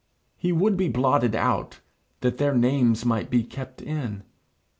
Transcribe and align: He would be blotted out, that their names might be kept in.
He 0.35 0.51
would 0.51 0.77
be 0.77 0.89
blotted 0.89 1.35
out, 1.35 1.81
that 2.21 2.39
their 2.39 2.55
names 2.55 3.05
might 3.05 3.29
be 3.29 3.43
kept 3.43 3.83
in. 3.83 4.23